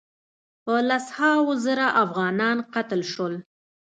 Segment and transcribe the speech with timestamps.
[0.63, 3.33] په لس هاوو زره انسانان قتل شول.